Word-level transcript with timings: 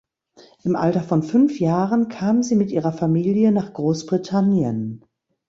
Im 0.63 0.75
Alter 0.75 1.03
von 1.03 1.21
fünf 1.21 1.59
Jahren 1.59 2.07
kam 2.09 2.41
sie 2.41 2.55
mit 2.55 2.71
ihrer 2.71 2.91
Familie 2.91 3.51
nach 3.51 3.71
Großbritannien. 3.71 5.05